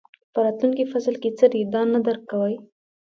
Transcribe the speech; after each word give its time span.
په 0.33 0.39
راتلونکي 0.45 0.85
فصل 0.91 1.15
کې 1.21 1.29
څه 1.39 1.45
دي 1.53 1.61
دا 1.73 1.81
نه 1.93 1.99
درک 2.05 2.21
کوئ. 2.31 2.53